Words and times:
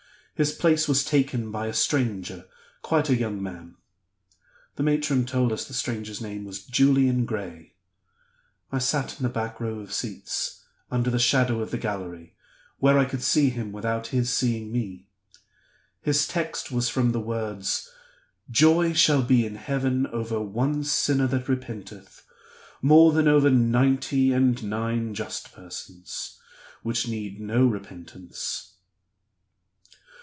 His 0.33 0.53
place 0.53 0.87
was 0.87 1.05
taken 1.05 1.51
by 1.51 1.67
a 1.67 1.73
stranger, 1.73 2.47
quite 2.81 3.11
a 3.11 3.15
young 3.15 3.43
man. 3.43 3.75
The 4.75 4.81
matron 4.81 5.27
told 5.27 5.53
us 5.53 5.65
the 5.67 5.73
stranger's 5.75 6.19
name 6.19 6.45
was 6.45 6.63
Julian 6.65 7.25
Gray. 7.25 7.75
I 8.71 8.79
sat 8.79 9.19
in 9.19 9.21
the 9.21 9.29
back 9.29 9.59
row 9.59 9.77
of 9.77 9.93
seats, 9.93 10.63
under 10.89 11.11
the 11.11 11.19
shadow 11.19 11.61
of 11.61 11.69
the 11.69 11.77
gallery, 11.77 12.33
where 12.79 12.97
I 12.97 13.05
could 13.05 13.21
see 13.21 13.51
him 13.51 13.71
without 13.71 14.07
his 14.07 14.31
seeing 14.33 14.71
me. 14.71 15.05
His 16.01 16.27
text 16.27 16.71
was 16.71 16.89
from 16.89 17.11
the 17.11 17.19
words, 17.21 17.87
'Joy 18.49 18.93
shall 18.93 19.21
be 19.21 19.45
in 19.45 19.57
heaven 19.57 20.07
over 20.07 20.41
one 20.41 20.83
sinner 20.83 21.27
that 21.27 21.47
repenteth, 21.49 22.23
more 22.81 23.11
than 23.11 23.27
over 23.27 23.51
ninety 23.51 24.31
and 24.31 24.63
nine 24.63 25.13
just 25.13 25.53
persons, 25.53 26.39
which 26.81 27.07
need 27.07 27.39
no 27.39 27.67
repentance. 27.67 28.69